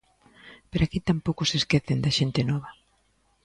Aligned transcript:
Pero 0.69 0.83
aquí 0.85 0.99
tampouco 1.09 1.41
se 1.49 1.55
esquecen 1.61 2.01
da 2.03 2.11
xente 2.17 2.41
nova. 2.51 2.69